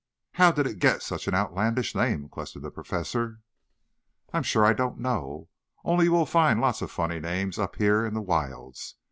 "How 0.31 0.51
did 0.51 0.65
it 0.65 0.79
get 0.79 1.03
such 1.03 1.27
an 1.27 1.35
outlandish 1.35 1.93
name?" 1.93 2.27
questioned 2.27 2.65
the 2.65 2.71
Professor. 2.71 3.41
"I 4.33 4.37
am 4.37 4.41
sure 4.41 4.65
I 4.65 4.73
don't 4.73 4.97
know. 4.97 5.49
Oh, 5.85 6.01
you 6.01 6.11
will 6.11 6.25
find 6.25 6.59
lots 6.59 6.81
of 6.81 6.89
funny 6.89 7.19
names 7.19 7.59
up 7.59 7.75
here 7.75 8.03
in 8.03 8.15
the 8.15 8.21
wilds. 8.23 8.95